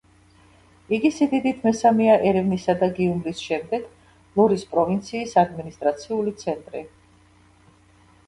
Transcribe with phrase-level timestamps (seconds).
[0.97, 3.85] იგი სიდიდით მესამეა ერევნისა და გიუმრის შემდეგ,
[4.39, 6.81] ლორის პროვინციის ადმინისტრაციული ცენტრი.